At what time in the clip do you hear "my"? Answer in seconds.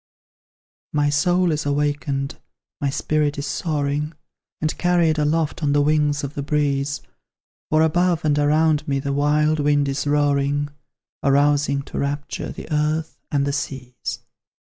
0.93-1.11, 2.81-2.89